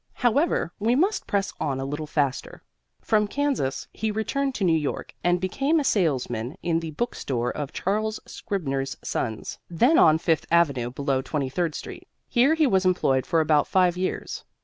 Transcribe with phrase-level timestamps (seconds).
[0.13, 2.63] However, we must press on a little faster.
[3.01, 7.51] From Kansas he returned to New York and became a salesman in the book store
[7.51, 12.07] of Charles Scribner's Sons, then on Fifth avenue below Twenty third street.
[12.27, 14.43] Here he was employed for about five years.